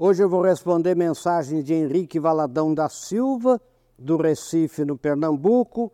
Hoje 0.00 0.22
eu 0.22 0.28
vou 0.28 0.42
responder 0.42 0.94
mensagens 0.94 1.64
de 1.64 1.74
Henrique 1.74 2.20
Valadão 2.20 2.72
da 2.72 2.88
Silva, 2.88 3.60
do 3.98 4.16
Recife, 4.16 4.84
no 4.84 4.96
Pernambuco, 4.96 5.90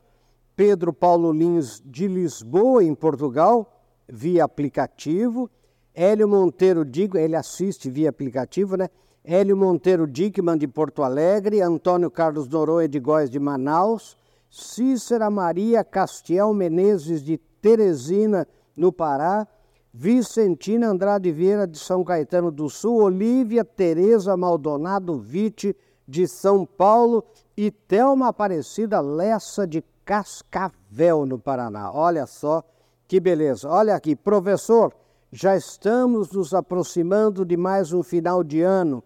Pedro 0.55 0.93
Paulo 0.93 1.33
Lins 1.33 1.83
de 1.83 2.07
Lisboa, 2.07 2.85
em 2.85 2.95
Portugal, 2.95 3.83
via 4.07 4.45
aplicativo, 4.45 5.51
Hélio 5.95 6.29
Monteiro 6.29 6.85
Digo, 6.85 7.17
ele 7.17 7.35
assiste 7.35 7.89
via 7.89 8.11
aplicativo, 8.11 8.77
né? 8.77 8.91
Hélio 9.25 9.57
Monteiro 9.57 10.07
Dickman 10.07 10.59
de 10.59 10.69
Porto 10.69 11.03
Alegre, 11.03 11.63
Antônio 11.63 12.11
Carlos 12.11 12.47
Noronha 12.47 12.87
de 12.87 13.01
Góis 13.01 13.31
de 13.31 13.41
Manaus, 13.41 14.19
Cícera 14.51 15.31
Maria 15.31 15.83
Castiel 15.83 16.53
Menezes 16.53 17.23
de 17.23 17.39
Teresina, 17.39 18.47
no 18.77 18.93
Pará, 18.93 19.49
Vicentina 19.97 20.89
Andrade 20.89 21.31
Vieira 21.31 21.69
de 21.69 21.79
São 21.79 22.03
Caetano 22.03 22.51
do 22.51 22.69
Sul, 22.69 23.01
Olívia 23.01 23.65
Tereza 23.65 24.37
Maldonado 24.37 25.17
Vitti 25.21 25.75
de 26.07 26.27
São 26.27 26.67
Paulo 26.67 27.23
e 27.57 27.71
Thelma 27.71 28.27
Aparecida 28.27 29.01
Lessa 29.01 29.65
de 29.65 29.85
Cascavel, 30.05 31.25
no 31.25 31.39
Paraná. 31.39 31.93
Olha 31.93 32.27
só 32.27 32.65
que 33.07 33.21
beleza. 33.21 33.69
Olha 33.69 33.95
aqui, 33.95 34.17
professor, 34.17 34.93
já 35.31 35.57
estamos 35.57 36.33
nos 36.33 36.53
aproximando 36.53 37.45
de 37.45 37.57
mais 37.57 37.93
um 37.93 38.03
final 38.03 38.43
de 38.43 38.63
ano. 38.63 39.01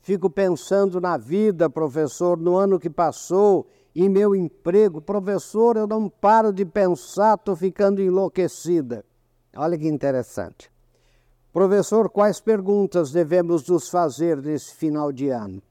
Fico 0.00 0.28
pensando 0.28 1.00
na 1.00 1.16
vida, 1.16 1.70
professor, 1.70 2.36
no 2.36 2.56
ano 2.56 2.80
que 2.80 2.90
passou, 2.90 3.68
em 3.94 4.08
meu 4.08 4.34
emprego. 4.34 5.00
Professor, 5.00 5.76
eu 5.76 5.86
não 5.86 6.08
paro 6.08 6.52
de 6.52 6.64
pensar, 6.64 7.36
estou 7.36 7.54
ficando 7.54 8.02
enlouquecida. 8.02 9.04
Olha 9.56 9.76
que 9.76 9.86
interessante. 9.86 10.70
Professor, 11.52 12.08
quais 12.08 12.40
perguntas 12.40 13.12
devemos 13.12 13.68
nos 13.68 13.88
fazer 13.88 14.38
nesse 14.38 14.74
final 14.74 15.12
de 15.12 15.28
ano? 15.28 15.62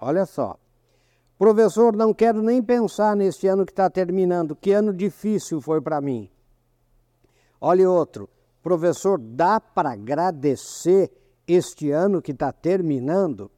Olha 0.00 0.26
só. 0.26 0.58
Professor, 1.38 1.94
não 1.94 2.12
quero 2.12 2.42
nem 2.42 2.60
pensar 2.60 3.14
neste 3.14 3.46
ano 3.46 3.64
que 3.64 3.70
está 3.70 3.88
terminando. 3.88 4.56
Que 4.56 4.72
ano 4.72 4.92
difícil 4.92 5.60
foi 5.60 5.80
para 5.80 6.00
mim. 6.00 6.28
Olha 7.60 7.88
outro. 7.88 8.28
Professor, 8.60 9.20
dá 9.20 9.60
para 9.60 9.92
agradecer 9.92 11.12
este 11.46 11.92
ano 11.92 12.20
que 12.20 12.32
está 12.32 12.50
terminando. 12.50 13.48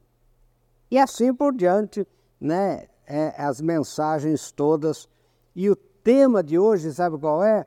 E 0.90 0.98
assim 0.98 1.32
por 1.32 1.54
diante, 1.54 2.06
né? 2.38 2.86
É, 3.06 3.34
as 3.38 3.62
mensagens 3.62 4.52
todas. 4.52 5.08
E 5.56 5.70
o 5.70 5.74
tema 5.74 6.42
de 6.42 6.58
hoje, 6.58 6.92
sabe 6.92 7.18
qual 7.18 7.42
é? 7.42 7.66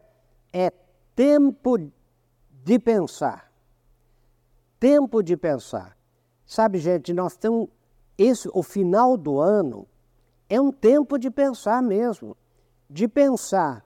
É 0.53 0.71
tempo 1.15 1.77
de 2.63 2.79
pensar. 2.79 3.51
Tempo 4.79 5.21
de 5.23 5.37
pensar. 5.37 5.97
Sabe, 6.45 6.77
gente, 6.77 7.13
nós 7.13 7.35
temos 7.37 7.69
esse, 8.17 8.49
o 8.53 8.61
final 8.61 9.17
do 9.17 9.39
ano 9.39 9.87
é 10.49 10.59
um 10.59 10.71
tempo 10.71 11.17
de 11.17 11.31
pensar 11.31 11.81
mesmo, 11.81 12.37
de 12.89 13.07
pensar 13.07 13.83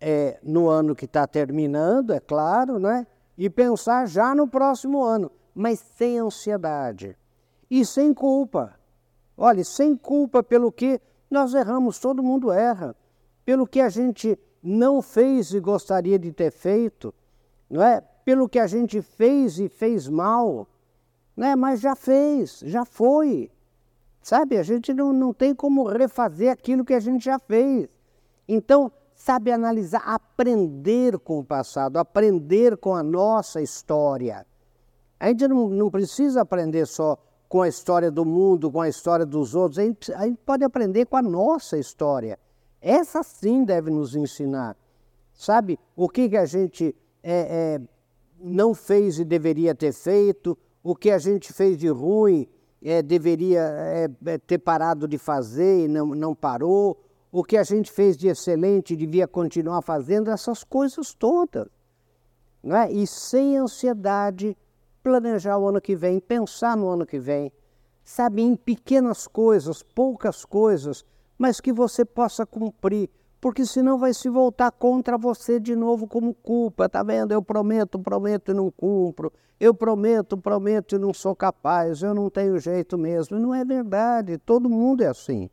é, 0.00 0.38
no 0.42 0.68
ano 0.68 0.94
que 0.94 1.06
está 1.06 1.26
terminando, 1.26 2.12
é 2.12 2.20
claro, 2.20 2.78
né? 2.78 3.06
E 3.36 3.50
pensar 3.50 4.06
já 4.06 4.34
no 4.34 4.46
próximo 4.46 5.02
ano 5.02 5.30
mas 5.56 5.78
sem 5.96 6.18
ansiedade 6.18 7.16
e 7.70 7.82
sem 7.86 8.12
culpa. 8.12 8.78
Olhe, 9.34 9.64
sem 9.64 9.96
culpa 9.96 10.42
pelo 10.42 10.70
que 10.70 11.00
nós 11.30 11.54
erramos, 11.54 11.98
todo 11.98 12.22
mundo 12.22 12.52
erra, 12.52 12.94
pelo 13.42 13.66
que 13.66 13.80
a 13.80 13.88
gente 13.88 14.38
não 14.66 15.00
fez 15.00 15.52
e 15.52 15.60
gostaria 15.60 16.18
de 16.18 16.32
ter 16.32 16.50
feito, 16.50 17.14
não 17.70 17.80
é? 17.80 18.00
Pelo 18.24 18.48
que 18.48 18.58
a 18.58 18.66
gente 18.66 19.00
fez 19.00 19.60
e 19.60 19.68
fez 19.68 20.08
mal, 20.08 20.66
não 21.36 21.46
é? 21.46 21.54
Mas 21.54 21.80
já 21.80 21.94
fez, 21.94 22.60
já 22.64 22.84
foi. 22.84 23.48
Sabe, 24.20 24.58
a 24.58 24.64
gente 24.64 24.92
não, 24.92 25.12
não 25.12 25.32
tem 25.32 25.54
como 25.54 25.84
refazer 25.84 26.50
aquilo 26.50 26.84
que 26.84 26.94
a 26.94 26.98
gente 26.98 27.24
já 27.24 27.38
fez. 27.38 27.88
Então, 28.48 28.90
sabe 29.14 29.52
analisar, 29.52 30.02
aprender 30.04 31.16
com 31.20 31.38
o 31.38 31.44
passado, 31.44 31.96
aprender 31.98 32.76
com 32.76 32.96
a 32.96 33.04
nossa 33.04 33.62
história. 33.62 34.44
A 35.20 35.28
gente 35.28 35.46
não, 35.46 35.68
não 35.68 35.90
precisa 35.90 36.40
aprender 36.40 36.86
só 36.86 37.16
com 37.48 37.62
a 37.62 37.68
história 37.68 38.10
do 38.10 38.24
mundo, 38.24 38.70
com 38.70 38.80
a 38.80 38.88
história 38.88 39.24
dos 39.24 39.54
outros, 39.54 39.78
a 39.78 39.84
gente, 39.84 40.12
a 40.12 40.26
gente 40.26 40.38
pode 40.44 40.64
aprender 40.64 41.06
com 41.06 41.16
a 41.16 41.22
nossa 41.22 41.78
história. 41.78 42.36
Essa 42.86 43.24
sim 43.24 43.64
deve 43.64 43.90
nos 43.90 44.14
ensinar. 44.14 44.76
Sabe 45.34 45.76
o 45.96 46.08
que, 46.08 46.28
que 46.28 46.36
a 46.36 46.46
gente 46.46 46.94
é, 47.20 47.80
é, 47.80 47.80
não 48.38 48.76
fez 48.76 49.18
e 49.18 49.24
deveria 49.24 49.74
ter 49.74 49.92
feito, 49.92 50.56
o 50.84 50.94
que 50.94 51.10
a 51.10 51.18
gente 51.18 51.52
fez 51.52 51.76
de 51.76 51.88
ruim 51.88 52.48
é, 52.80 53.02
deveria 53.02 53.58
é, 53.60 54.08
é, 54.26 54.38
ter 54.38 54.58
parado 54.58 55.08
de 55.08 55.18
fazer 55.18 55.86
e 55.86 55.88
não, 55.88 56.06
não 56.14 56.32
parou, 56.32 57.02
o 57.32 57.42
que 57.42 57.56
a 57.56 57.64
gente 57.64 57.90
fez 57.90 58.16
de 58.16 58.28
excelente 58.28 58.94
devia 58.94 59.26
continuar 59.26 59.82
fazendo, 59.82 60.30
essas 60.30 60.62
coisas 60.62 61.12
todas. 61.12 61.66
Não 62.62 62.76
é? 62.76 62.92
E 62.92 63.04
sem 63.04 63.56
ansiedade 63.56 64.56
planejar 65.02 65.58
o 65.58 65.66
ano 65.66 65.80
que 65.80 65.96
vem, 65.96 66.20
pensar 66.20 66.76
no 66.76 66.88
ano 66.88 67.04
que 67.04 67.18
vem, 67.18 67.52
sabe, 68.04 68.42
em 68.42 68.54
pequenas 68.54 69.26
coisas, 69.26 69.82
poucas 69.82 70.44
coisas, 70.44 71.04
mas 71.38 71.60
que 71.60 71.72
você 71.72 72.04
possa 72.04 72.46
cumprir, 72.46 73.10
porque 73.40 73.64
senão 73.64 73.98
vai 73.98 74.14
se 74.14 74.28
voltar 74.28 74.70
contra 74.70 75.18
você 75.18 75.60
de 75.60 75.76
novo 75.76 76.06
como 76.06 76.34
culpa, 76.34 76.88
tá 76.88 77.02
vendo? 77.02 77.32
Eu 77.32 77.42
prometo, 77.42 77.98
prometo 77.98 78.50
e 78.50 78.54
não 78.54 78.70
cumpro, 78.70 79.32
eu 79.58 79.74
prometo, 79.74 80.36
prometo 80.36 80.96
e 80.96 80.98
não 80.98 81.12
sou 81.12 81.34
capaz, 81.34 82.02
eu 82.02 82.14
não 82.14 82.28
tenho 82.30 82.58
jeito 82.58 82.98
mesmo. 82.98 83.38
Não 83.38 83.54
é 83.54 83.64
verdade, 83.64 84.38
todo 84.38 84.68
mundo 84.68 85.02
é 85.02 85.06
assim. 85.06 85.48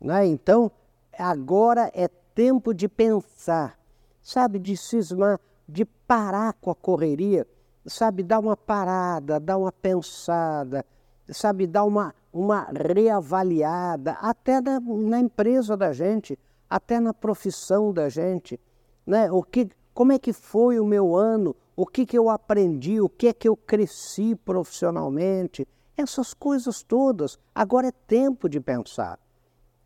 Né? 0.00 0.26
Então, 0.26 0.70
agora 1.18 1.90
é 1.94 2.08
tempo 2.34 2.72
de 2.72 2.88
pensar, 2.88 3.78
sabe, 4.22 4.58
de 4.58 4.76
cismar, 4.76 5.40
de 5.68 5.84
parar 5.84 6.52
com 6.54 6.70
a 6.70 6.74
correria 6.74 7.46
sabe, 7.88 8.22
dar 8.22 8.38
uma 8.38 8.56
parada, 8.56 9.40
dar 9.40 9.56
uma 9.56 9.72
pensada, 9.72 10.84
sabe, 11.30 11.66
dar 11.66 11.84
uma, 11.84 12.14
uma 12.32 12.68
reavaliada, 12.72 14.12
até 14.20 14.60
na, 14.60 14.80
na 14.80 15.20
empresa 15.20 15.76
da 15.76 15.92
gente, 15.92 16.38
até 16.68 17.00
na 17.00 17.14
profissão 17.14 17.92
da 17.92 18.08
gente. 18.08 18.60
Né? 19.06 19.30
O 19.30 19.42
que, 19.42 19.68
como 19.94 20.12
é 20.12 20.18
que 20.18 20.32
foi 20.32 20.78
o 20.78 20.84
meu 20.84 21.16
ano? 21.16 21.56
O 21.76 21.86
que, 21.86 22.04
que 22.04 22.18
eu 22.18 22.28
aprendi? 22.28 23.00
O 23.00 23.08
que 23.08 23.28
é 23.28 23.32
que 23.32 23.48
eu 23.48 23.56
cresci 23.56 24.34
profissionalmente? 24.34 25.66
Essas 25.96 26.34
coisas 26.34 26.82
todas. 26.82 27.38
Agora 27.54 27.88
é 27.88 27.92
tempo 28.06 28.48
de 28.48 28.60
pensar. 28.60 29.18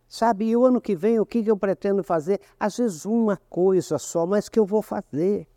Sabe, 0.09 0.47
e 0.47 0.57
o 0.57 0.67
ano 0.67 0.79
que 0.79 0.95
vem 0.95 1.19
o 1.19 1.25
que, 1.25 1.43
que 1.43 1.51
eu 1.51 1.57
pretendo 1.57 2.05
fazer? 2.05 2.39
Às 2.61 2.77
vezes 2.77 3.07
uma 3.07 3.39
coisa 3.49 3.99
só, 3.99 4.27
mas 4.27 4.47
que 4.47 4.59
eu 4.59 4.67
vou 4.67 4.83
fazer. 4.83 5.49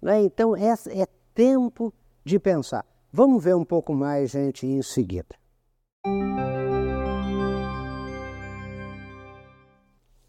Né? 0.00 0.22
Então, 0.22 0.54
essa 0.56 0.92
é 0.92 1.04
tempo 1.34 1.92
de 2.24 2.38
pensar. 2.38 2.84
Vamos 3.14 3.44
ver 3.44 3.54
um 3.54 3.62
pouco 3.62 3.92
mais, 3.92 4.30
gente, 4.30 4.66
em 4.66 4.80
seguida. 4.80 5.36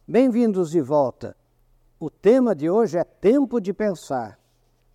Bem-vindos 0.05 0.71
de 0.71 0.81
volta. 0.81 1.33
O 1.97 2.09
tema 2.09 2.53
de 2.53 2.69
hoje 2.69 2.97
é 2.97 3.05
tempo 3.05 3.61
de 3.61 3.71
pensar. 3.71 4.37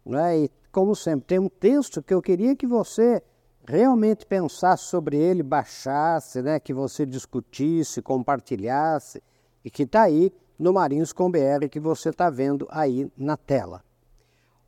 Né? 0.05 0.41
E, 0.41 0.51
como 0.71 0.95
sempre, 0.95 1.29
tem 1.29 1.39
um 1.39 1.49
texto 1.49 2.03
que 2.03 2.13
eu 2.13 2.21
queria 2.21 2.55
que 2.55 2.67
você 2.67 3.23
realmente 3.67 4.27
pensasse 4.27 4.85
sobre 4.85 5.17
ele, 5.17 5.43
baixasse, 5.43 6.43
né? 6.43 6.61
que 6.61 6.75
você 6.75 7.07
discutisse, 7.07 8.03
compartilhasse, 8.03 9.23
e 9.65 9.71
que 9.71 9.85
está 9.85 10.03
aí 10.03 10.31
no 10.59 10.75
Marinhos 10.75 11.15
com 11.15 11.31
BR 11.31 11.67
que 11.71 11.81
você 11.81 12.11
está 12.11 12.29
vendo 12.29 12.69
aí 12.71 13.11
na 13.17 13.39
tela. 13.39 13.83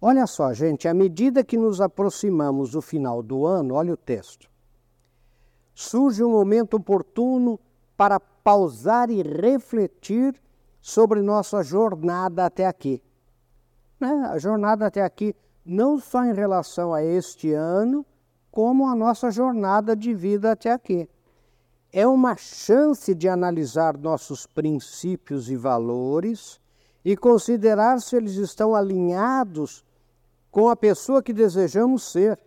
Olha 0.03 0.27
só, 0.27 0.55
gente, 0.55 0.89
à 0.89 0.95
medida 0.95 1.45
que 1.45 1.59
nos 1.59 1.79
aproximamos 1.79 2.71
do 2.71 2.81
final 2.81 3.23
do 3.23 3.45
ano, 3.45 3.75
olha 3.75 3.93
o 3.93 3.99
texto. 3.99 4.49
Surge 5.75 6.25
um 6.25 6.31
momento 6.31 6.79
oportuno 6.79 7.61
para 7.99 8.19
pausar 8.19 9.11
e 9.11 9.23
refletir 9.23 10.41
sobre 10.81 11.21
nossa 11.21 11.63
jornada 11.63 12.47
até 12.47 12.67
aqui. 12.67 13.03
Né? 14.01 14.09
A 14.31 14.39
jornada 14.39 14.87
até 14.87 15.03
aqui, 15.03 15.37
não 15.67 15.99
só 15.99 16.25
em 16.25 16.33
relação 16.33 16.95
a 16.95 17.05
este 17.05 17.53
ano, 17.53 18.07
como 18.51 18.89
a 18.89 18.95
nossa 18.95 19.31
jornada 19.31 19.95
de 19.95 20.15
vida 20.15 20.53
até 20.53 20.73
aqui. 20.73 21.07
É 21.93 22.07
uma 22.07 22.37
chance 22.37 23.15
de 23.15 23.29
analisar 23.29 23.99
nossos 23.99 24.47
princípios 24.47 25.51
e 25.51 25.57
valores 25.57 26.59
e 27.05 27.15
considerar 27.17 28.01
se 28.01 28.17
eles 28.17 28.37
estão 28.37 28.75
alinhados 28.75 29.85
com 30.51 30.69
a 30.69 30.77
pessoa 30.77 31.23
que 31.23 31.33
desejamos 31.33 32.11
ser. 32.11 32.39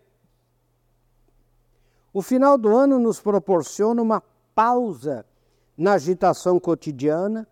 O 2.14 2.22
final 2.22 2.58
do 2.58 2.76
ano 2.76 3.00
nos 3.00 3.20
proporciona 3.20 4.02
uma 4.02 4.22
pausa 4.54 5.26
na 5.76 5.94
agitação 5.94 6.60
cotidiana, 6.60 7.48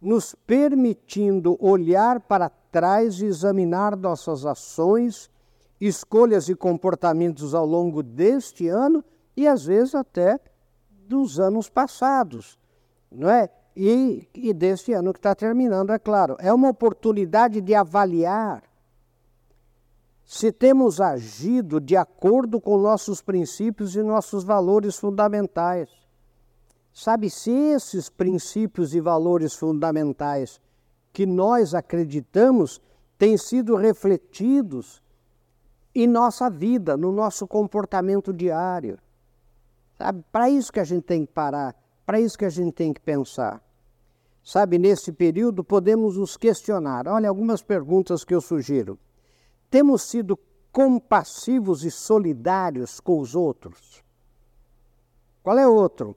nos 0.00 0.34
permitindo 0.46 1.56
olhar 1.58 2.20
para 2.20 2.50
trás 2.50 3.20
e 3.20 3.26
examinar 3.26 3.96
nossas 3.96 4.44
ações, 4.44 5.30
escolhas 5.80 6.48
e 6.48 6.54
comportamentos 6.54 7.54
ao 7.54 7.64
longo 7.64 8.02
deste 8.02 8.68
ano 8.68 9.02
e 9.36 9.48
às 9.48 9.64
vezes 9.64 9.94
até 9.94 10.38
dos 10.90 11.40
anos 11.40 11.70
passados, 11.70 12.58
não 13.10 13.30
é? 13.30 13.48
E, 13.76 14.28
e 14.34 14.52
deste 14.52 14.92
ano 14.92 15.12
que 15.12 15.18
está 15.18 15.34
terminando, 15.34 15.90
é 15.90 15.98
claro. 15.98 16.36
É 16.38 16.52
uma 16.52 16.68
oportunidade 16.68 17.60
de 17.60 17.74
avaliar 17.74 18.62
se 20.24 20.50
temos 20.50 21.00
agido 21.00 21.80
de 21.80 21.96
acordo 21.96 22.60
com 22.60 22.78
nossos 22.78 23.20
princípios 23.20 23.94
e 23.94 24.02
nossos 24.02 24.42
valores 24.42 24.96
fundamentais. 24.96 25.90
Sabe, 26.92 27.28
se 27.28 27.50
esses 27.50 28.08
princípios 28.08 28.94
e 28.94 29.00
valores 29.00 29.54
fundamentais 29.54 30.60
que 31.12 31.26
nós 31.26 31.74
acreditamos 31.74 32.80
têm 33.18 33.36
sido 33.36 33.76
refletidos 33.76 35.02
em 35.94 36.06
nossa 36.06 36.48
vida, 36.48 36.96
no 36.96 37.12
nosso 37.12 37.46
comportamento 37.46 38.32
diário. 38.32 38.98
Sabe, 39.96 40.24
para 40.32 40.50
isso 40.50 40.72
que 40.72 40.80
a 40.80 40.84
gente 40.84 41.04
tem 41.04 41.24
que 41.24 41.32
parar, 41.32 41.74
para 42.04 42.18
isso 42.18 42.36
que 42.36 42.44
a 42.44 42.50
gente 42.50 42.72
tem 42.72 42.92
que 42.92 43.00
pensar. 43.00 43.62
Sabe, 44.42 44.78
nesse 44.78 45.12
período 45.12 45.62
podemos 45.62 46.16
nos 46.16 46.36
questionar. 46.36 47.06
Olha, 47.06 47.28
algumas 47.28 47.62
perguntas 47.62 48.24
que 48.24 48.34
eu 48.34 48.40
sugiro. 48.40 48.98
Temos 49.74 50.02
sido 50.02 50.38
compassivos 50.70 51.82
e 51.82 51.90
solidários 51.90 53.00
com 53.00 53.18
os 53.18 53.34
outros? 53.34 54.04
Qual 55.42 55.58
é 55.58 55.66
outro? 55.66 56.16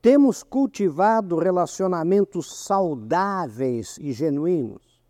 Temos 0.00 0.44
cultivado 0.44 1.36
relacionamentos 1.36 2.64
saudáveis 2.64 3.98
e 4.00 4.12
genuínos? 4.12 5.02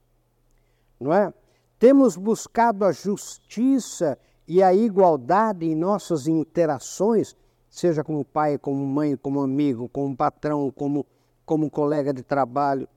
Não 0.98 1.12
é? 1.12 1.34
Temos 1.78 2.16
buscado 2.16 2.86
a 2.86 2.92
justiça 2.92 4.18
e 4.48 4.62
a 4.62 4.72
igualdade 4.72 5.66
em 5.66 5.74
nossas 5.74 6.26
interações, 6.26 7.36
seja 7.68 8.02
como 8.02 8.24
pai, 8.24 8.56
como 8.56 8.86
mãe, 8.86 9.16
como 9.16 9.42
amigo, 9.42 9.86
como 9.90 10.16
patrão, 10.16 10.70
como, 10.74 11.04
como 11.44 11.70
colega 11.70 12.10
de 12.14 12.22
trabalho. 12.22 12.88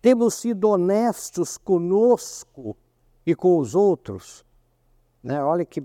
Temos 0.00 0.34
sido 0.34 0.68
honestos 0.68 1.58
conosco 1.58 2.76
e 3.28 3.34
com 3.34 3.58
os 3.58 3.74
outros. 3.74 4.42
Né? 5.22 5.42
Olha 5.44 5.62
que. 5.62 5.84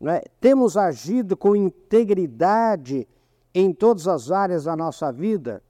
Né? 0.00 0.20
Temos 0.40 0.76
agido 0.76 1.36
com 1.36 1.56
integridade 1.56 3.08
em 3.52 3.72
todas 3.72 4.06
as 4.06 4.30
áreas 4.30 4.64
da 4.64 4.76
nossa 4.76 5.10
vida. 5.10 5.60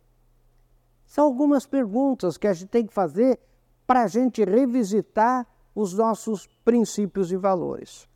São 1.06 1.24
algumas 1.24 1.64
perguntas 1.64 2.36
que 2.36 2.46
a 2.46 2.52
gente 2.52 2.68
tem 2.68 2.86
que 2.86 2.92
fazer 2.92 3.38
para 3.86 4.02
a 4.02 4.06
gente 4.06 4.44
revisitar 4.44 5.46
os 5.74 5.94
nossos 5.94 6.46
princípios 6.62 7.32
e 7.32 7.36
valores. 7.36 8.06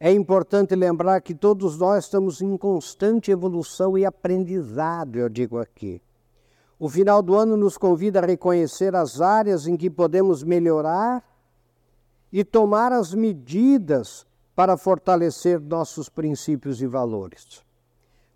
É 0.00 0.10
importante 0.10 0.74
lembrar 0.74 1.20
que 1.20 1.36
todos 1.36 1.78
nós 1.78 2.06
estamos 2.06 2.42
em 2.42 2.56
constante 2.56 3.30
evolução 3.30 3.96
e 3.96 4.04
aprendizado, 4.04 5.20
eu 5.20 5.28
digo 5.28 5.56
aqui. 5.58 6.02
O 6.80 6.88
final 6.88 7.22
do 7.22 7.36
ano 7.36 7.56
nos 7.56 7.78
convida 7.78 8.18
a 8.18 8.26
reconhecer 8.26 8.96
as 8.96 9.20
áreas 9.20 9.68
em 9.68 9.76
que 9.76 9.88
podemos 9.88 10.42
melhorar 10.42 11.22
e 12.32 12.42
tomar 12.42 12.92
as 12.92 13.12
medidas 13.12 14.26
para 14.54 14.76
fortalecer 14.76 15.60
nossos 15.60 16.08
princípios 16.08 16.80
e 16.80 16.86
valores. 16.86 17.64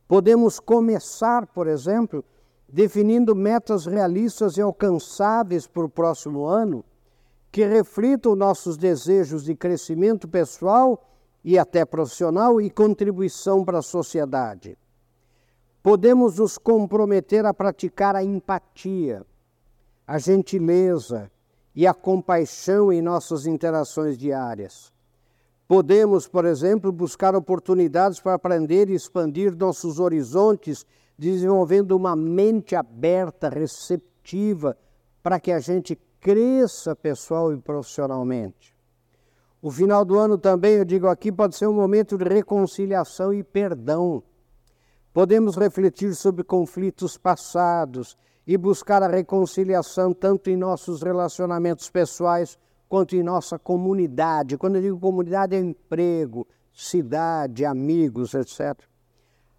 Podemos 0.06 0.60
começar, 0.60 1.46
por 1.46 1.66
exemplo, 1.66 2.24
definindo 2.68 3.34
metas 3.34 3.86
realistas 3.86 4.56
e 4.56 4.60
alcançáveis 4.60 5.66
para 5.66 5.84
o 5.84 5.88
próximo 5.88 6.46
ano, 6.46 6.84
que 7.50 7.64
reflitam 7.64 8.36
nossos 8.36 8.76
desejos 8.76 9.44
de 9.44 9.54
crescimento 9.54 10.28
pessoal 10.28 11.02
e 11.42 11.58
até 11.58 11.84
profissional 11.84 12.60
e 12.60 12.68
contribuição 12.68 13.64
para 13.64 13.78
a 13.78 13.82
sociedade. 13.82 14.76
Podemos 15.82 16.38
nos 16.38 16.58
comprometer 16.58 17.46
a 17.46 17.54
praticar 17.54 18.16
a 18.16 18.22
empatia, 18.22 19.24
a 20.06 20.18
gentileza, 20.18 21.30
e 21.76 21.86
a 21.86 21.92
compaixão 21.92 22.90
em 22.90 23.02
nossas 23.02 23.46
interações 23.46 24.16
diárias. 24.16 24.90
Podemos, 25.68 26.26
por 26.26 26.46
exemplo, 26.46 26.90
buscar 26.90 27.36
oportunidades 27.36 28.18
para 28.18 28.34
aprender 28.34 28.88
e 28.88 28.94
expandir 28.94 29.54
nossos 29.54 30.00
horizontes, 30.00 30.86
desenvolvendo 31.18 31.92
uma 31.92 32.16
mente 32.16 32.74
aberta, 32.74 33.50
receptiva, 33.50 34.74
para 35.22 35.38
que 35.38 35.52
a 35.52 35.58
gente 35.58 35.98
cresça 36.18 36.96
pessoal 36.96 37.52
e 37.52 37.58
profissionalmente. 37.58 38.74
O 39.60 39.70
final 39.70 40.04
do 40.04 40.18
ano 40.18 40.38
também, 40.38 40.76
eu 40.76 40.84
digo 40.84 41.08
aqui, 41.08 41.30
pode 41.30 41.56
ser 41.56 41.66
um 41.66 41.74
momento 41.74 42.16
de 42.16 42.24
reconciliação 42.24 43.34
e 43.34 43.42
perdão. 43.42 44.22
Podemos 45.12 45.56
refletir 45.56 46.14
sobre 46.14 46.44
conflitos 46.44 47.18
passados 47.18 48.16
e 48.46 48.56
buscar 48.56 49.02
a 49.02 49.08
reconciliação 49.08 50.14
tanto 50.14 50.48
em 50.48 50.56
nossos 50.56 51.02
relacionamentos 51.02 51.90
pessoais 51.90 52.58
quanto 52.88 53.16
em 53.16 53.22
nossa 53.22 53.58
comunidade. 53.58 54.56
Quando 54.56 54.76
eu 54.76 54.82
digo 54.82 55.00
comunidade, 55.00 55.56
é 55.56 55.58
emprego, 55.58 56.46
cidade, 56.72 57.64
amigos, 57.64 58.34
etc. 58.34 58.78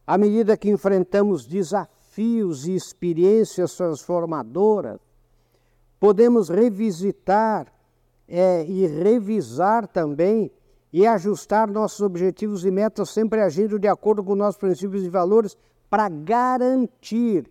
À 0.05 0.17
medida 0.17 0.55
que 0.55 0.69
enfrentamos 0.69 1.45
desafios 1.45 2.65
e 2.65 2.75
experiências 2.75 3.75
transformadoras, 3.75 4.99
podemos 5.99 6.47
revisitar 6.47 7.67
é, 8.27 8.63
e 8.65 8.87
revisar 8.87 9.87
também 9.87 10.51
e 10.91 11.05
ajustar 11.05 11.69
nossos 11.69 11.99
objetivos 11.99 12.63
e 12.63 12.71
metas, 12.71 13.09
sempre 13.09 13.41
agindo 13.41 13.77
de 13.77 13.87
acordo 13.87 14.23
com 14.23 14.35
nossos 14.35 14.57
princípios 14.57 15.03
e 15.03 15.09
valores, 15.09 15.57
para 15.89 16.07
garantir 16.07 17.49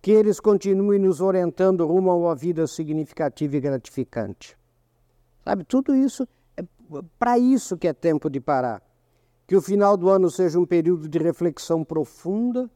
que 0.00 0.10
eles 0.10 0.40
continuem 0.40 0.98
nos 0.98 1.20
orientando 1.20 1.86
rumo 1.86 2.10
a 2.10 2.16
uma 2.16 2.34
vida 2.34 2.66
significativa 2.66 3.56
e 3.56 3.60
gratificante. 3.60 4.56
Sabe, 5.44 5.64
tudo 5.64 5.94
isso 5.94 6.26
é 6.56 6.62
para 7.18 7.38
isso 7.38 7.76
que 7.76 7.86
é 7.86 7.92
tempo 7.92 8.30
de 8.30 8.40
parar. 8.40 8.82
Que 9.46 9.56
o 9.56 9.60
final 9.60 9.96
do 9.96 10.08
ano 10.08 10.30
seja 10.30 10.58
um 10.58 10.64
período 10.64 11.08
de 11.08 11.18
reflexão 11.18 11.84
profunda, 11.84 12.70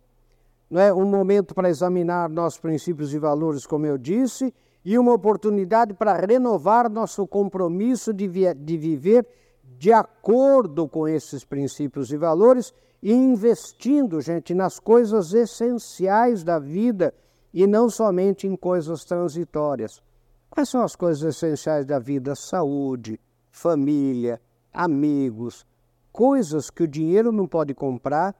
não 0.68 0.80
é? 0.80 0.92
um 0.92 1.04
momento 1.04 1.54
para 1.54 1.70
examinar 1.70 2.28
nossos 2.28 2.58
princípios 2.58 3.14
e 3.14 3.18
valores, 3.18 3.66
como 3.66 3.86
eu 3.86 3.96
disse, 3.96 4.52
e 4.84 4.98
uma 4.98 5.14
oportunidade 5.14 5.94
para 5.94 6.14
renovar 6.14 6.90
nosso 6.90 7.26
compromisso 7.26 8.12
de, 8.12 8.28
de 8.54 8.76
viver 8.76 9.26
de 9.78 9.92
acordo 9.92 10.86
com 10.86 11.08
esses 11.08 11.44
princípios 11.44 12.12
e 12.12 12.16
valores 12.16 12.74
e 13.04 13.12
investindo, 13.12 14.18
gente, 14.22 14.54
nas 14.54 14.80
coisas 14.80 15.34
essenciais 15.34 16.43
da 16.43 16.58
vida 16.58 17.12
e 17.52 17.67
não 17.67 17.90
somente 17.90 18.46
em 18.46 18.56
coisas 18.56 19.05
transitórias. 19.05 20.02
Quais 20.48 20.70
são 20.70 20.82
as 20.82 20.96
coisas 20.96 21.22
essenciais 21.36 21.84
da 21.84 21.98
vida? 21.98 22.34
Saúde, 22.34 23.20
família, 23.50 24.40
amigos, 24.72 25.67
coisas 26.10 26.70
que 26.70 26.84
o 26.84 26.88
dinheiro 26.88 27.31
não 27.31 27.46
pode 27.46 27.74
comprar 27.74 28.34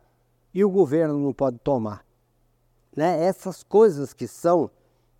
e 0.55 0.65
o 0.65 0.71
governo 0.71 1.19
não 1.19 1.35
pode 1.35 1.59
tomar. 1.59 2.03
Né? 2.97 3.23
Essas 3.23 3.63
coisas 3.63 4.15
que 4.15 4.27
são 4.27 4.71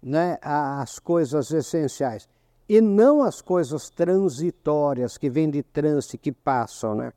né, 0.03 0.39
as 0.41 0.99
coisas 0.99 1.51
essenciais 1.51 2.27
e 2.67 2.81
não 2.81 3.23
as 3.23 3.43
coisas 3.43 3.91
transitórias 3.91 5.19
que 5.19 5.29
vêm 5.29 5.51
de 5.51 5.63
trânsito 5.63 6.17
que 6.17 6.33
passam, 6.33 6.95
né? 6.95 7.13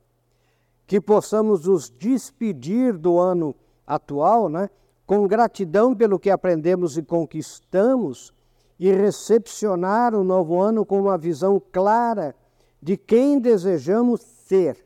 Que 0.88 1.02
possamos 1.02 1.66
nos 1.66 1.90
despedir 1.90 2.96
do 2.96 3.18
ano 3.18 3.54
atual, 3.86 4.48
né, 4.48 4.70
com 5.06 5.28
gratidão 5.28 5.94
pelo 5.94 6.18
que 6.18 6.30
aprendemos 6.30 6.96
e 6.96 7.02
conquistamos, 7.02 8.32
e 8.80 8.90
recepcionar 8.90 10.14
o 10.14 10.24
novo 10.24 10.58
ano 10.58 10.86
com 10.86 10.98
uma 10.98 11.18
visão 11.18 11.60
clara 11.70 12.34
de 12.80 12.96
quem 12.96 13.38
desejamos 13.38 14.22
ser 14.22 14.82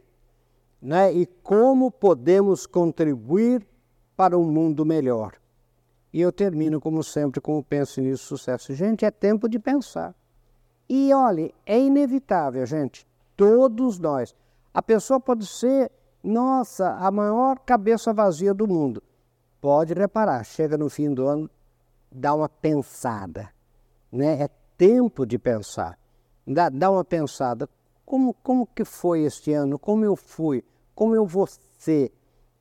né, 0.81 1.13
e 1.13 1.25
como 1.25 1.89
podemos 1.89 2.67
contribuir 2.67 3.65
para 4.17 4.37
um 4.37 4.51
mundo 4.51 4.85
melhor. 4.85 5.35
E 6.13 6.21
eu 6.21 6.33
termino, 6.33 6.81
como 6.81 7.05
sempre, 7.05 7.41
com 7.41 7.59
o 7.59 7.63
Penso 7.63 8.01
Nisso 8.01 8.25
Sucesso. 8.25 8.75
Gente, 8.75 9.05
é 9.05 9.11
tempo 9.11 9.49
de 9.49 9.59
pensar. 9.59 10.15
E 10.89 11.15
olhe, 11.15 11.55
é 11.65 11.79
inevitável, 11.79 12.67
gente, 12.67 13.07
todos 13.37 14.01
nós 14.01 14.35
a 14.75 14.81
pessoa 14.81 15.21
pode 15.21 15.47
ser, 15.47 15.91
nossa, 16.23 16.95
a 16.95 17.11
maior 17.11 17.59
cabeça 17.59 18.13
vazia 18.13 18.55
do 18.55 18.67
mundo. 18.67 19.03
Pode 19.61 19.93
reparar, 19.93 20.43
chega 20.45 20.79
no 20.79 20.89
fim 20.89 21.13
do 21.13 21.27
ano, 21.27 21.51
dá 22.11 22.35
uma 22.35 22.49
pensada. 22.49 23.51
Né? 24.11 24.43
É 24.43 24.49
tempo 24.77 25.27
de 25.27 25.39
pensar. 25.39 25.99
Dá, 26.47 26.69
dá 26.69 26.91
uma 26.91 27.05
pensada. 27.05 27.69
Como, 28.05 28.35
como 28.35 28.67
que 28.67 28.85
foi 28.85 29.23
este 29.23 29.53
ano? 29.53 29.79
Como 29.79 30.05
eu 30.05 30.17
fui? 30.17 30.65
Como 30.95 31.15
eu 31.15 31.27
vou 31.27 31.47
ser? 31.79 32.13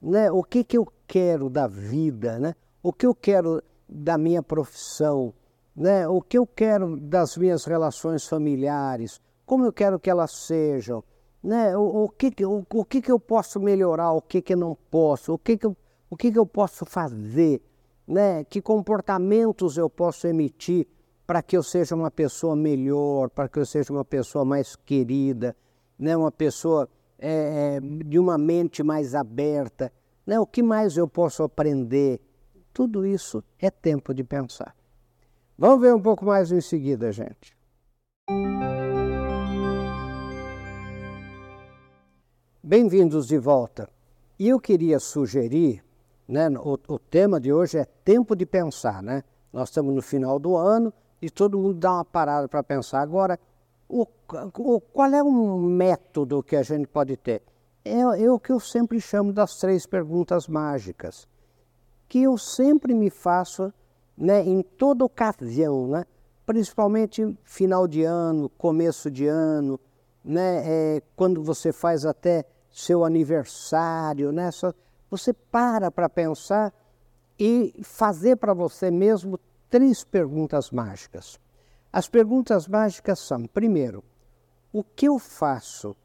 Né? 0.02 0.32
O 0.32 0.44
que, 0.44 0.64
que 0.64 0.78
eu 0.78 0.88
quero 1.08 1.50
da 1.50 1.68
vida? 1.68 2.38
Né? 2.40 2.54
O 2.84 2.92
que 2.92 3.06
eu 3.06 3.16
quero 3.16 3.64
da 3.88 4.18
minha 4.18 4.44
profissão? 4.44 5.34
Né? 5.76 6.08
O 6.08 6.22
que 6.22 6.38
eu 6.38 6.46
quero 6.46 6.98
das 6.98 7.38
minhas 7.38 7.66
relações 7.66 8.28
familiares? 8.28 9.20
Como 9.46 9.66
eu 9.66 9.74
quero 9.74 10.00
que 10.00 10.10
elas 10.10 10.32
sejam? 10.32 11.04
Né? 11.44 11.76
O, 11.76 12.06
o, 12.06 12.10
que, 12.10 12.46
o, 12.46 12.66
o 12.74 12.86
que, 12.86 13.02
que 13.02 13.12
eu 13.12 13.20
posso 13.20 13.60
melhorar, 13.60 14.12
o 14.12 14.22
que, 14.22 14.42
que 14.42 14.54
eu 14.54 14.58
não 14.58 14.78
posso, 14.90 15.34
o 15.34 15.38
que, 15.38 15.58
que, 15.58 15.66
eu, 15.66 15.76
o 16.10 16.16
que, 16.16 16.32
que 16.32 16.38
eu 16.38 16.46
posso 16.46 16.86
fazer, 16.86 17.62
né? 18.08 18.44
que 18.44 18.62
comportamentos 18.62 19.78
eu 19.78 19.90
posso 19.90 20.28
emitir 20.28 20.88
para 21.26 21.42
que 21.42 21.56
eu 21.56 21.64
seja 21.64 21.96
uma 21.96 22.12
pessoa 22.12 22.56
melhor, 22.56 23.30
para 23.30 23.48
que 23.48 23.60
eu 23.60 23.66
seja 23.66 23.92
uma 23.92 24.06
pessoa 24.06 24.44
mais 24.46 24.76
querida, 24.76 25.56
né? 25.98 26.16
uma 26.16 26.32
pessoa 26.32 26.90
é, 27.18 27.80
de 27.80 28.20
uma 28.20 28.38
mente 28.38 28.84
mais 28.84 29.16
aberta. 29.16 29.92
Né? 30.26 30.40
O 30.40 30.46
que 30.46 30.62
mais 30.62 30.98
eu 30.98 31.08
posso 31.08 31.44
aprender? 31.44 32.20
Tudo 32.74 33.06
isso 33.06 33.44
é 33.60 33.70
tempo 33.70 34.14
de 34.14 34.24
pensar. 34.24 34.76
Vamos 35.58 35.82
ver 35.82 35.94
um 35.94 36.02
pouco 36.02 36.26
mais 36.26 36.52
em 36.52 36.62
seguida, 36.62 37.12
gente. 37.12 37.56
Bem-vindos 42.64 43.26
de 43.26 43.40
volta. 43.40 43.90
E 44.38 44.48
eu 44.48 44.60
queria 44.60 45.00
sugerir, 45.00 45.84
né, 46.28 46.48
o, 46.60 46.78
o, 46.88 47.00
tema 47.00 47.40
de 47.40 47.52
hoje 47.52 47.80
é 47.80 47.86
tempo 48.06 48.36
de 48.36 48.46
pensar, 48.46 49.02
né? 49.02 49.24
Nós 49.52 49.70
estamos 49.70 49.96
no 49.96 50.02
final 50.04 50.38
do 50.38 50.56
ano 50.56 50.94
e 51.20 51.28
todo 51.28 51.58
mundo 51.58 51.80
dá 51.80 51.94
uma 51.94 52.06
parada 52.06 52.48
para 52.48 52.62
pensar. 52.62 53.02
Agora, 53.02 53.40
o, 53.90 54.06
o, 54.60 54.80
qual 54.80 55.12
é 55.12 55.24
um 55.24 55.60
método 55.60 56.44
que 56.44 56.56
a 56.56 56.62
gente 56.62 56.88
pode 56.88 57.18
ter? 57.18 57.42
É, 57.84 58.00
é 58.00 58.32
o 58.32 58.40
que 58.40 58.52
eu 58.52 58.60
sempre 58.60 59.02
chamo 59.02 59.34
das 59.34 59.58
três 59.58 59.88
perguntas 59.88 60.48
mágicas, 60.48 61.28
que 62.08 62.22
eu 62.22 62.38
sempre 62.38 62.94
me 62.94 63.10
faço 63.10 63.74
né, 64.16 64.44
em 64.44 64.62
toda 64.62 65.04
ocasião, 65.04 65.88
né? 65.88 66.06
principalmente 66.46 67.36
final 67.44 67.88
de 67.88 68.04
ano, 68.04 68.50
começo 68.50 69.10
de 69.10 69.26
ano, 69.26 69.80
né, 70.24 70.64
é, 70.66 71.02
quando 71.16 71.44
você 71.44 71.72
faz 71.72 72.06
até 72.06 72.46
seu 72.72 73.04
aniversário, 73.04 74.32
né, 74.32 74.52
só, 74.52 74.74
você 75.10 75.34
para 75.34 75.92
para 75.92 76.08
pensar 76.08 76.74
e 77.38 77.82
fazer 77.84 78.38
para 78.38 78.54
você 78.54 78.92
mesmo 78.92 79.40
três 79.70 80.04
perguntas 80.04 80.72
mágicas. 80.72 81.40
As 81.92 82.08
perguntas 82.08 82.68
mágicas 82.68 83.20
são: 83.20 83.46
primeiro, 83.46 84.04
o 84.72 84.84
que 84.84 85.08
eu 85.08 85.20
faço 85.20 85.96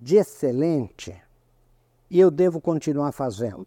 de 0.00 0.16
excelente 0.16 1.14
e 2.10 2.18
eu 2.18 2.30
devo 2.30 2.60
continuar 2.60 3.12
fazendo? 3.12 3.66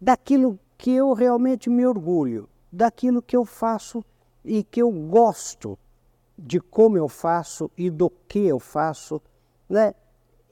Daquilo 0.00 0.58
que 0.76 0.92
eu 0.92 1.12
realmente 1.12 1.70
me 1.70 1.86
orgulho, 1.86 2.48
daquilo 2.70 3.22
que 3.22 3.36
eu 3.36 3.44
faço 3.44 4.04
e 4.44 4.62
que 4.62 4.82
eu 4.82 4.90
gosto 4.90 5.78
de 6.38 6.60
como 6.60 6.96
eu 6.96 7.08
faço 7.08 7.70
e 7.76 7.90
do 7.90 8.10
que 8.10 8.40
eu 8.40 8.58
faço, 8.58 9.20
né? 9.68 9.94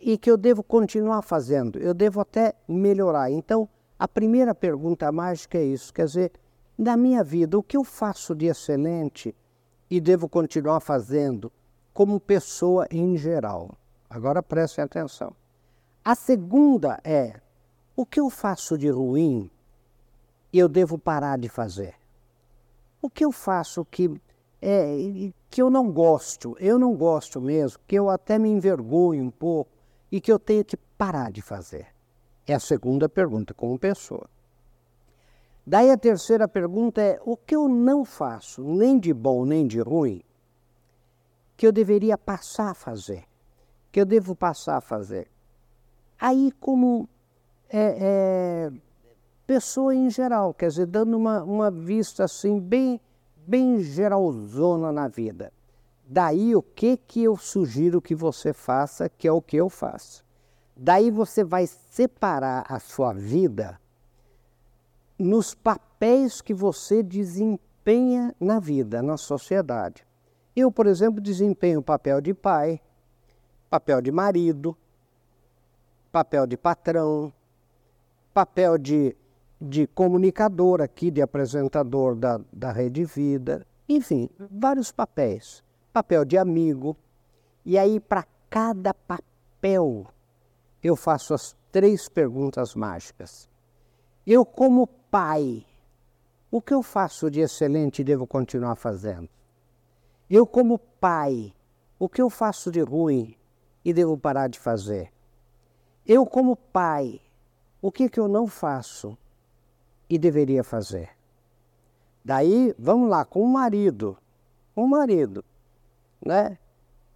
E 0.00 0.18
que 0.18 0.30
eu 0.30 0.36
devo 0.36 0.62
continuar 0.62 1.22
fazendo, 1.22 1.78
eu 1.78 1.94
devo 1.94 2.20
até 2.20 2.54
melhorar. 2.68 3.30
Então, 3.30 3.68
a 3.98 4.08
primeira 4.08 4.54
pergunta 4.54 5.10
mágica 5.12 5.58
é 5.58 5.64
isso, 5.64 5.92
quer 5.92 6.06
dizer, 6.06 6.32
na 6.76 6.96
minha 6.96 7.22
vida, 7.22 7.58
o 7.58 7.62
que 7.62 7.76
eu 7.76 7.84
faço 7.84 8.34
de 8.34 8.46
excelente 8.46 9.34
e 9.88 10.00
devo 10.00 10.28
continuar 10.28 10.80
fazendo 10.80 11.52
como 11.92 12.18
pessoa 12.18 12.86
em 12.90 13.16
geral. 13.16 13.76
Agora 14.08 14.42
prestem 14.42 14.84
atenção. 14.84 15.34
A 16.04 16.14
segunda 16.14 16.98
é 17.04 17.40
o 17.94 18.04
que 18.04 18.18
eu 18.18 18.28
faço 18.30 18.76
de 18.76 18.88
ruim 18.88 19.50
e 20.52 20.58
eu 20.58 20.68
devo 20.68 20.98
parar 20.98 21.38
de 21.38 21.48
fazer. 21.48 21.94
O 23.00 23.08
que 23.08 23.24
eu 23.24 23.30
faço 23.30 23.84
que 23.84 24.10
é, 24.60 25.32
que 25.52 25.60
eu 25.60 25.68
não 25.68 25.92
gosto, 25.92 26.56
eu 26.58 26.78
não 26.78 26.96
gosto 26.96 27.38
mesmo, 27.38 27.78
que 27.86 27.94
eu 27.94 28.08
até 28.08 28.38
me 28.38 28.48
envergonho 28.48 29.22
um 29.22 29.30
pouco 29.30 29.70
e 30.10 30.18
que 30.18 30.32
eu 30.32 30.38
tenho 30.38 30.64
que 30.64 30.78
parar 30.78 31.30
de 31.30 31.42
fazer? 31.42 31.88
É 32.46 32.54
a 32.54 32.58
segunda 32.58 33.06
pergunta, 33.06 33.52
como 33.52 33.78
pessoa. 33.78 34.30
Daí 35.66 35.90
a 35.90 35.98
terceira 35.98 36.48
pergunta 36.48 37.02
é: 37.02 37.20
o 37.22 37.36
que 37.36 37.54
eu 37.54 37.68
não 37.68 38.02
faço, 38.02 38.64
nem 38.64 38.98
de 38.98 39.12
bom 39.12 39.44
nem 39.44 39.66
de 39.66 39.78
ruim, 39.78 40.22
que 41.54 41.66
eu 41.66 41.70
deveria 41.70 42.16
passar 42.16 42.70
a 42.70 42.74
fazer, 42.74 43.24
que 43.92 44.00
eu 44.00 44.06
devo 44.06 44.34
passar 44.34 44.78
a 44.78 44.80
fazer? 44.80 45.30
Aí, 46.18 46.50
como 46.58 47.06
é, 47.68 47.98
é, 48.00 48.72
pessoa 49.46 49.94
em 49.94 50.08
geral, 50.08 50.54
quer 50.54 50.68
dizer, 50.68 50.86
dando 50.86 51.14
uma, 51.14 51.42
uma 51.44 51.70
vista 51.70 52.24
assim, 52.24 52.58
bem, 52.58 52.98
bem 53.46 53.80
geralzona 53.80 54.92
na 54.92 55.08
vida. 55.08 55.52
Daí 56.04 56.54
o 56.54 56.62
que, 56.62 56.96
que 56.96 57.22
eu 57.22 57.36
sugiro 57.36 58.02
que 58.02 58.14
você 58.14 58.52
faça, 58.52 59.08
que 59.08 59.26
é 59.26 59.32
o 59.32 59.42
que 59.42 59.56
eu 59.56 59.68
faço. 59.68 60.24
Daí 60.76 61.10
você 61.10 61.44
vai 61.44 61.66
separar 61.66 62.64
a 62.68 62.78
sua 62.78 63.12
vida 63.12 63.80
nos 65.18 65.54
papéis 65.54 66.40
que 66.40 66.52
você 66.52 67.02
desempenha 67.02 68.34
na 68.40 68.58
vida, 68.58 69.02
na 69.02 69.16
sociedade. 69.16 70.06
Eu, 70.54 70.70
por 70.70 70.86
exemplo, 70.86 71.20
desempenho 71.20 71.80
o 71.80 71.82
papel 71.82 72.20
de 72.20 72.34
pai, 72.34 72.80
papel 73.70 74.02
de 74.02 74.10
marido, 74.10 74.76
papel 76.10 76.46
de 76.46 76.56
patrão, 76.56 77.32
papel 78.34 78.76
de, 78.76 79.16
de 79.62 79.86
comunicador 79.86 80.80
aqui, 80.80 81.10
de 81.10 81.22
apresentador 81.22 82.16
da, 82.16 82.40
da 82.52 82.72
Rede 82.72 83.04
Vida, 83.04 83.64
enfim, 83.88 84.28
vários 84.50 84.90
papéis. 84.90 85.62
Papel 85.92 86.24
de 86.24 86.36
amigo. 86.36 86.96
E 87.64 87.78
aí, 87.78 88.00
para 88.00 88.24
cada 88.50 88.92
papel, 88.92 90.06
eu 90.82 90.96
faço 90.96 91.34
as 91.34 91.56
três 91.70 92.08
perguntas 92.08 92.74
mágicas. 92.74 93.48
Eu, 94.26 94.44
como 94.44 94.86
pai, 94.86 95.64
o 96.50 96.60
que 96.60 96.74
eu 96.74 96.82
faço 96.82 97.30
de 97.30 97.40
excelente 97.40 98.02
devo 98.02 98.26
continuar 98.26 98.76
fazendo? 98.76 99.28
Eu, 100.28 100.46
como 100.46 100.78
pai, 100.78 101.52
o 101.98 102.08
que 102.08 102.22
eu 102.22 102.30
faço 102.30 102.70
de 102.70 102.80
ruim 102.80 103.36
e 103.84 103.92
devo 103.92 104.16
parar 104.16 104.48
de 104.48 104.58
fazer? 104.58 105.12
Eu, 106.06 106.26
como 106.26 106.56
pai, 106.56 107.20
o 107.80 107.92
que, 107.92 108.08
que 108.08 108.18
eu 108.18 108.28
não 108.28 108.46
faço 108.46 109.16
e 110.14 110.18
deveria 110.18 110.62
fazer? 110.62 111.10
Daí, 112.24 112.74
vamos 112.78 113.08
lá, 113.08 113.24
com 113.24 113.42
o 113.42 113.48
marido. 113.48 114.16
Com 114.74 114.84
o 114.84 114.88
marido, 114.88 115.44
né? 116.24 116.58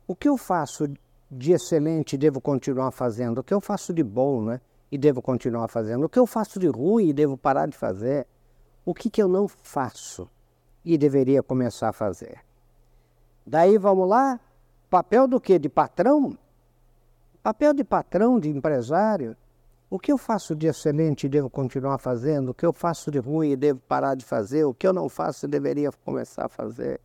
O 0.06 0.14
que 0.14 0.28
eu 0.28 0.36
faço 0.36 0.88
de 1.30 1.52
excelente 1.52 2.16
devo 2.16 2.40
continuar 2.40 2.90
fazendo? 2.90 3.38
O 3.38 3.44
que 3.44 3.54
eu 3.54 3.60
faço 3.60 3.92
de 3.92 4.02
bom, 4.02 4.42
né? 4.42 4.60
e 4.90 4.96
devo 4.98 5.20
continuar 5.20 5.68
fazendo? 5.68 6.04
O 6.04 6.08
que 6.08 6.18
eu 6.18 6.26
faço 6.26 6.58
de 6.58 6.68
ruim 6.68 7.08
e 7.08 7.12
devo 7.12 7.36
parar 7.36 7.66
de 7.66 7.76
fazer? 7.76 8.26
O 8.84 8.94
que, 8.94 9.10
que 9.10 9.22
eu 9.22 9.28
não 9.28 9.48
faço 9.48 10.28
e 10.84 10.96
deveria 10.96 11.42
começar 11.42 11.88
a 11.88 11.92
fazer? 11.92 12.40
Daí 13.46 13.78
vamos 13.78 14.08
lá, 14.08 14.40
papel 14.88 15.26
do 15.26 15.40
que? 15.40 15.58
De 15.58 15.68
patrão? 15.68 16.36
Papel 17.42 17.74
de 17.74 17.84
patrão, 17.84 18.38
de 18.40 18.48
empresário. 18.48 19.36
O 19.88 20.00
que 20.00 20.11
eu 20.11 20.19
faço 20.19 20.57
de 20.57 20.66
excelente 20.66 21.28
devo 21.28 21.49
continuar 21.49 21.99
fazendo? 21.99 22.49
O 22.49 22.55
que 22.55 22.66
eu 22.66 22.73
faço 22.73 23.09
de 23.09 23.21
ruim 23.21 23.50
e 23.50 23.57
devo 23.57 23.78
parar 23.87 24.16
de 24.16 24.25
fazer? 24.25 24.64
O 24.64 24.75
que 24.75 24.85
eu 24.85 24.93
não 24.93 25.09
faço 25.09 25.47
deveria 25.47 25.93
começar 26.05 26.47
a 26.47 26.49
fazer? 26.49 27.00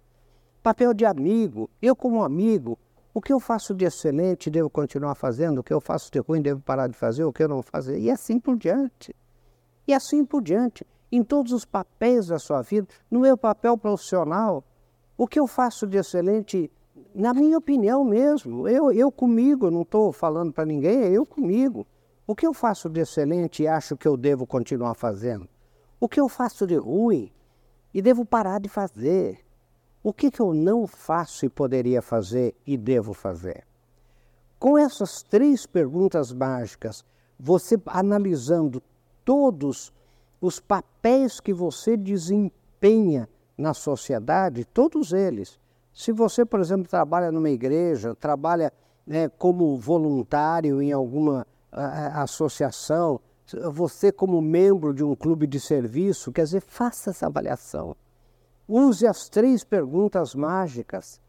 Papel 0.63 0.91
de 0.91 1.05
amigo. 1.05 1.69
Eu, 1.79 1.95
como 1.95 2.23
amigo, 2.23 2.79
o 3.13 3.21
que 3.21 3.31
eu 3.31 3.39
faço 3.39 3.75
de 3.75 3.85
excelente 3.85 4.49
devo 4.49 4.67
continuar 4.67 5.13
fazendo, 5.13 5.59
o 5.59 5.63
que 5.63 5.71
eu 5.71 5.79
faço 5.79 6.11
de 6.11 6.17
ruim 6.17 6.41
devo 6.41 6.59
parar 6.59 6.87
de 6.87 6.97
fazer, 6.97 7.23
o 7.23 7.31
que 7.31 7.43
eu 7.43 7.47
não 7.47 7.61
fazer, 7.61 7.99
e 7.99 8.09
assim 8.09 8.39
por 8.39 8.57
diante. 8.57 9.15
E 9.87 9.93
assim 9.93 10.25
por 10.25 10.41
diante, 10.41 10.83
em 11.11 11.23
todos 11.23 11.51
os 11.53 11.65
papéis 11.65 12.25
da 12.27 12.39
sua 12.39 12.63
vida, 12.63 12.87
no 13.11 13.19
meu 13.19 13.37
papel 13.37 13.77
profissional, 13.77 14.63
o 15.15 15.27
que 15.27 15.39
eu 15.39 15.45
faço 15.45 15.85
de 15.85 15.99
excelente, 15.99 16.71
na 17.13 17.31
minha 17.31 17.59
opinião 17.59 18.03
mesmo, 18.03 18.67
eu, 18.67 18.91
eu 18.91 19.11
comigo, 19.11 19.69
não 19.69 19.83
estou 19.83 20.11
falando 20.11 20.51
para 20.51 20.65
ninguém, 20.65 21.03
é 21.03 21.11
eu 21.11 21.27
comigo. 21.27 21.85
O 22.27 22.35
que 22.35 22.45
eu 22.45 22.53
faço 22.53 22.87
de 22.87 23.01
excelente 23.01 23.63
e 23.63 23.67
acho 23.67 23.97
que 23.97 24.07
eu 24.07 24.15
devo 24.15 24.45
continuar 24.45 24.93
fazendo? 24.93 25.49
O 25.99 26.07
que 26.07 26.19
eu 26.19 26.29
faço 26.29 26.67
de 26.67 26.75
ruim 26.75 27.31
e 27.93 28.01
devo 28.01 28.23
parar 28.23 28.59
de 28.59 28.69
fazer? 28.69 29.39
O 30.03 30.13
que, 30.13 30.31
que 30.31 30.39
eu 30.39 30.53
não 30.53 30.87
faço 30.87 31.45
e 31.45 31.49
poderia 31.49 32.01
fazer 32.01 32.55
e 32.65 32.77
devo 32.77 33.13
fazer? 33.13 33.65
Com 34.57 34.77
essas 34.77 35.23
três 35.23 35.65
perguntas 35.65 36.31
mágicas, 36.31 37.03
você 37.39 37.79
analisando 37.87 38.81
todos 39.25 39.91
os 40.39 40.59
papéis 40.59 41.39
que 41.39 41.53
você 41.53 41.97
desempenha 41.97 43.27
na 43.57 43.73
sociedade, 43.73 44.65
todos 44.65 45.13
eles. 45.13 45.59
Se 45.93 46.11
você, 46.11 46.45
por 46.45 46.59
exemplo, 46.59 46.87
trabalha 46.87 47.31
numa 47.31 47.49
igreja, 47.49 48.15
trabalha 48.15 48.71
né, 49.05 49.29
como 49.29 49.77
voluntário 49.77 50.81
em 50.81 50.91
alguma 50.91 51.45
a, 51.71 52.23
associação, 52.23 53.19
você 53.71 54.11
como 54.11 54.41
membro 54.41 54.93
de 54.93 55.03
um 55.03 55.15
clube 55.15 55.47
de 55.47 55.59
serviço, 55.59 56.31
quer 56.31 56.43
dizer, 56.43 56.61
faça 56.61 57.11
essa 57.11 57.27
avaliação. 57.27 57.95
Use 58.67 59.05
as 59.05 59.29
três 59.29 59.63
perguntas 59.63 60.33
mágicas, 60.33 61.21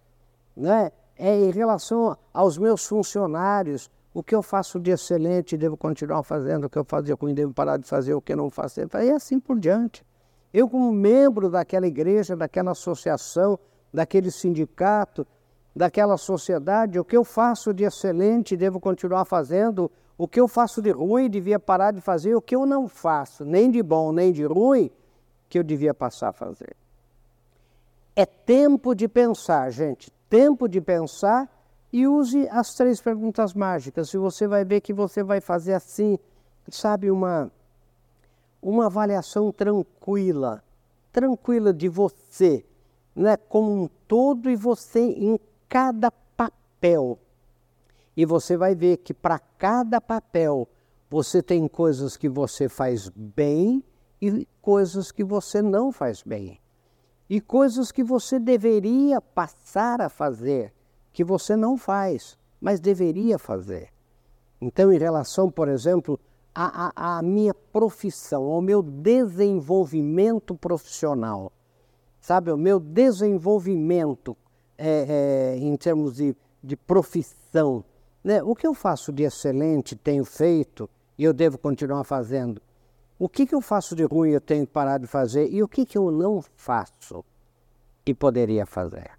né? 0.57 0.93
é 1.17 1.35
em 1.37 1.51
relação 1.51 2.17
aos 2.33 2.59
meus 2.59 2.87
funcionários, 2.87 3.91
o 4.15 4.23
que 4.23 4.35
eu 4.35 4.43
faço 4.43 4.79
de 4.79 4.91
excelente 4.91 5.57
devo 5.57 5.77
continuar 5.77 6.23
fazendo, 6.23 6.65
o 6.65 6.71
que 6.71 6.79
eu 6.79 6.85
fazia 6.85 7.15
ruim 7.15 7.35
devo 7.35 7.55
parar 7.55 7.79
de 7.79 7.87
fazer, 7.87 8.15
o 8.15 8.21
que 8.21 8.35
não 8.37 8.51
faço, 8.51 8.81
e 8.81 9.11
assim 9.11 9.41
por 9.41 9.59
diante. 9.59 10.05
Eu, 10.53 10.69
como 10.69 10.93
membro 10.93 11.49
daquela 11.49 11.87
igreja, 11.87 12.37
daquela 12.37 12.73
associação, 12.73 13.59
daquele 13.93 14.31
sindicato, 14.31 15.27
daquela 15.75 16.17
sociedade, 16.17 16.99
o 16.99 17.05
que 17.05 17.17
eu 17.17 17.25
faço 17.25 17.73
de 17.73 17.85
excelente 17.85 18.57
devo 18.57 18.79
continuar 18.79 19.25
fazendo, 19.25 19.91
o 20.19 20.29
que 20.29 20.41
eu 20.41 20.47
faço 20.47 20.83
de 20.83 20.91
ruim 20.91 21.29
devia 21.29 21.59
parar 21.59 21.93
de 21.93 22.01
fazer, 22.01 22.35
o 22.35 22.43
que 22.43 22.55
eu 22.55 22.67
não 22.67 22.87
faço, 22.87 23.45
nem 23.45 23.71
de 23.71 23.83
bom 23.83 24.13
nem 24.13 24.33
de 24.33 24.45
ruim, 24.45 24.91
que 25.49 25.59
eu 25.59 25.63
devia 25.63 25.95
passar 25.95 26.29
a 26.29 26.33
fazer. 26.33 26.77
É 28.15 28.27
tempo 28.27 28.95
de 28.95 29.09
pensar, 29.09 29.71
gente, 29.71 30.11
tempo 30.29 30.69
de 30.69 30.81
pensar 30.81 31.49
e 31.93 32.07
use 32.07 32.49
as 32.51 32.75
três 32.75 33.01
perguntas 33.01 33.53
mágicas. 33.53 34.13
E 34.13 34.19
você 34.19 34.47
vai 34.47 34.65
ver 34.65 34.81
que 34.81 34.93
você 34.93 35.23
vai 35.23 35.41
fazer 35.41 35.75
assim, 35.75 36.19
sabe, 36.69 37.11
uma, 37.11 37.51
uma 38.61 38.87
avaliação 38.87 39.51
tranquila, 39.51 40.63
tranquila 41.11 41.73
de 41.73 41.89
você, 41.89 42.65
né, 43.15 43.37
como 43.37 43.85
um 43.85 43.89
todo 44.07 44.51
e 44.51 44.57
você 44.57 45.01
em 45.01 45.39
cada 45.73 46.11
papel. 46.37 47.19
E 48.15 48.27
você 48.27 48.59
vai 48.59 48.75
ver 48.75 48.99
que 48.99 49.15
para 49.15 49.39
cada 49.39 50.03
papel 50.03 50.69
você 51.09 51.43
tem 51.43 51.67
coisas 51.67 52.15
que 52.15 52.29
você 52.29 52.69
faz 52.69 53.09
bem 53.09 53.83
e 54.21 54.47
coisas 54.61 55.11
que 55.11 55.25
você 55.25 55.63
não 55.63 55.91
faz 55.91 56.23
bem. 56.23 56.61
E 57.27 57.41
coisas 57.41 57.91
que 57.91 58.05
você 58.05 58.39
deveria 58.39 59.19
passar 59.19 60.03
a 60.03 60.11
fazer, 60.11 60.75
que 61.11 61.25
você 61.25 61.57
não 61.57 61.79
faz, 61.79 62.39
mas 62.61 62.79
deveria 62.79 63.39
fazer. 63.39 63.89
Então, 64.61 64.93
em 64.93 64.99
relação, 64.99 65.51
por 65.51 65.69
exemplo, 65.69 66.21
à, 66.55 67.17
à 67.19 67.23
minha 67.23 67.55
profissão, 67.55 68.43
ao 68.45 68.61
meu 68.61 68.83
desenvolvimento 68.83 70.55
profissional, 70.55 71.51
sabe, 72.21 72.53
o 72.53 72.59
meu 72.59 72.79
desenvolvimento 72.79 74.37
é, 74.85 75.55
é, 75.55 75.59
em 75.59 75.77
termos 75.77 76.17
de, 76.17 76.35
de 76.63 76.77
profissão. 76.77 77.85
Né? 78.25 78.43
O 78.43 78.55
que 78.55 78.67
eu 78.67 78.75
faço 78.75 79.13
de 79.13 79.23
excelente, 79.23 79.95
tenho 79.95 80.25
feito 80.25 80.91
e 81.17 81.23
eu 81.23 81.33
devo 81.33 81.57
continuar 81.57 82.03
fazendo? 82.03 82.61
O 83.17 83.29
que, 83.29 83.47
que 83.47 83.55
eu 83.55 83.61
faço 83.61 83.95
de 83.95 84.03
ruim 84.03 84.31
eu 84.31 84.41
tenho 84.41 84.67
que 84.67 84.73
parar 84.73 84.99
de 84.99 85.07
fazer? 85.07 85.49
E 85.49 85.63
o 85.63 85.69
que, 85.69 85.87
que 85.87 85.97
eu 85.97 86.11
não 86.11 86.43
faço 86.57 87.25
e 88.05 88.13
poderia 88.13 88.67
fazer? 88.67 89.13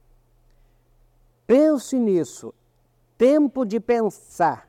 Pense 1.48 1.98
nisso. 1.98 2.53
Tempo 3.17 3.63
de 3.63 3.79
pensar. 3.79 4.67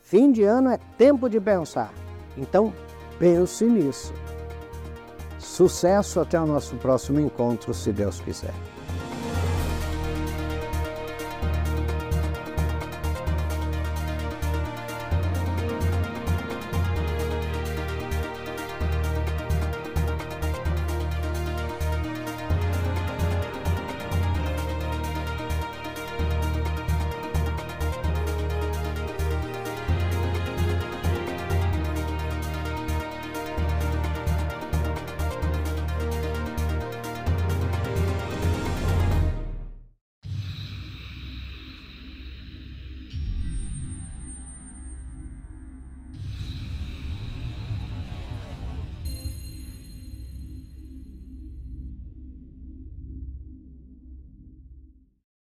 Fim 0.00 0.30
de 0.30 0.42
ano 0.42 0.68
é 0.68 0.78
tempo 0.98 1.30
de 1.30 1.40
pensar. 1.40 1.90
Então, 2.36 2.74
pense 3.18 3.64
nisso. 3.64 4.12
Sucesso 5.38 6.20
até 6.20 6.38
o 6.38 6.44
nosso 6.44 6.76
próximo 6.76 7.18
encontro, 7.18 7.72
se 7.72 7.90
Deus 7.90 8.20
quiser. 8.20 8.73